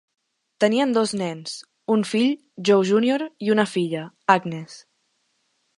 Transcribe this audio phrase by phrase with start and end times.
[0.63, 1.53] Tenien dos nens,
[1.97, 2.33] un fill,
[2.71, 4.05] Joe Junior, i una filla,
[4.37, 4.81] Agnes.